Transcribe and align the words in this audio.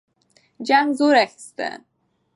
جنګ 0.67 0.87
زور 0.99 1.15
اخیسته. 1.25 1.67